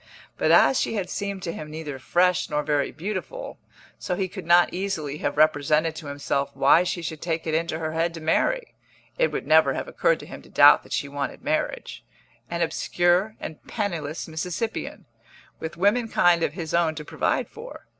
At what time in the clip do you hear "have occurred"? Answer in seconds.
9.75-10.19